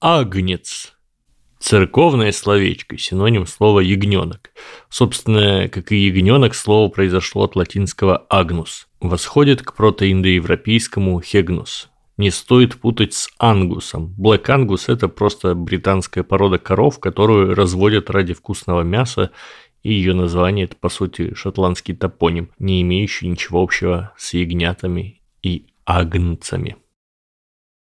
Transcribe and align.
Агнец. 0.00 0.94
Церковное 1.58 2.30
словечко, 2.30 2.96
синоним 2.96 3.48
слова 3.48 3.80
ягненок. 3.80 4.52
Собственно, 4.88 5.68
как 5.68 5.90
и 5.90 5.96
ягненок, 5.96 6.54
слово 6.54 6.88
произошло 6.88 7.46
от 7.46 7.56
латинского 7.56 8.24
агнус. 8.30 8.86
Восходит 9.00 9.62
к 9.62 9.74
протоиндоевропейскому 9.74 11.20
хегнус. 11.20 11.90
Не 12.16 12.30
стоит 12.30 12.76
путать 12.76 13.14
с 13.14 13.28
ангусом. 13.38 14.14
Black 14.16 14.44
Angus– 14.44 14.84
это 14.86 15.08
просто 15.08 15.56
британская 15.56 16.22
порода 16.22 16.58
коров, 16.58 17.00
которую 17.00 17.56
разводят 17.56 18.08
ради 18.08 18.34
вкусного 18.34 18.82
мяса, 18.82 19.32
и 19.82 19.92
ее 19.92 20.14
название– 20.14 20.64
это, 20.66 20.76
по 20.76 20.90
сути, 20.90 21.34
шотландский 21.34 21.96
топоним, 21.96 22.52
не 22.60 22.82
имеющий 22.82 23.26
ничего 23.26 23.60
общего 23.60 24.12
с 24.16 24.32
ягнятами 24.32 25.22
и 25.42 25.66
агнцами. 25.84 26.76